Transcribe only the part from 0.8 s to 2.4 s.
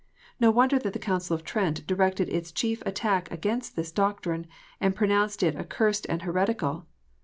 the Council of Trent directed